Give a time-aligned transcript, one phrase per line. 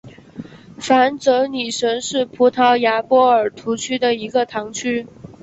[0.79, 5.05] 凡泽里什是葡萄牙波尔图区的一个堂区。